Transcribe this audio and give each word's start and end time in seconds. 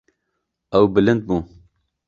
Ew 0.77 0.85
bilind 0.93 1.21
bû. 1.27 1.37